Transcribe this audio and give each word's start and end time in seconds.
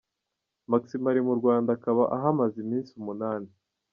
Maximo 0.71 1.05
ari 1.11 1.21
mu 1.27 1.33
Rwanda 1.39 1.69
akaba 1.77 2.03
ahamaze 2.15 2.55
iminsi 2.63 2.91
umunani. 2.99 3.49